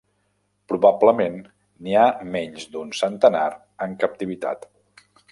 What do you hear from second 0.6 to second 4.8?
Probablement n'hi ha menys d'un centenar en captivitat.